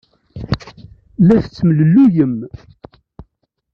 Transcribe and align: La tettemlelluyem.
La 1.27 1.35
tettemlelluyem. 1.43 2.35